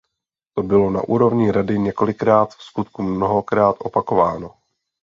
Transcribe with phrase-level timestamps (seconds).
[0.53, 4.53] To bylo na úrovni Rady několikrát, vskutku mnohokrát, opakováno.